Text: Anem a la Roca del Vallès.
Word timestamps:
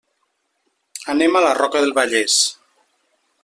Anem 1.15 1.37
a 1.37 1.43
la 1.47 1.53
Roca 1.59 1.85
del 1.85 1.95
Vallès. 2.01 2.39